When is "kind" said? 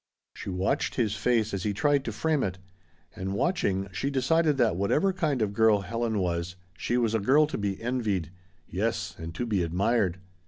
5.13-5.43